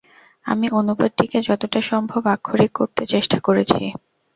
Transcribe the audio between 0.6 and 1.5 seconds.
অনুবাদটিকে